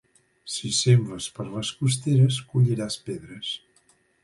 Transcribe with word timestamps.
Si 0.53 0.71
sembres 0.77 1.27
per 1.35 1.45
les 1.51 1.71
costeres, 1.83 2.41
colliràs 2.55 3.01
pedres. 3.11 3.55